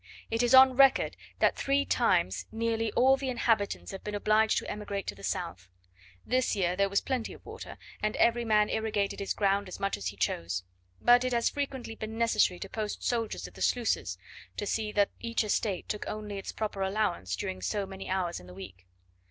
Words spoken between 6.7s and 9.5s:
there was plenty of water, and every man irrigated his